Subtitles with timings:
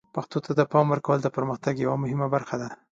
[0.15, 2.69] پښتو ته د پام ورکول د پرمختګ یوه مهمه برخه ده.